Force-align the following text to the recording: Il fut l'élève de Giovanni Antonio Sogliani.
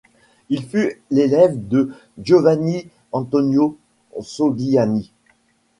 Il 0.49 0.65
fut 0.67 0.99
l'élève 1.11 1.55
de 1.67 1.91
Giovanni 2.17 2.89
Antonio 3.11 3.77
Sogliani. 4.19 5.11